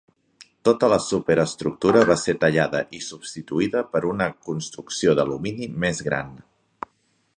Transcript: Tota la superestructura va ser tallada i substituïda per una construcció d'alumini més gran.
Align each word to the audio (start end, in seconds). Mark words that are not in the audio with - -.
Tota 0.67 0.87
la 0.93 0.97
superestructura 1.07 2.01
va 2.11 2.15
ser 2.21 2.35
tallada 2.45 2.81
i 3.01 3.03
substituïda 3.09 3.83
per 3.93 4.01
una 4.13 4.31
construcció 4.49 5.15
d'alumini 5.21 5.69
més 5.85 6.03
gran. 6.09 6.35